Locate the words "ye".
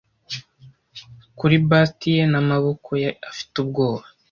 2.15-2.23, 3.03-3.09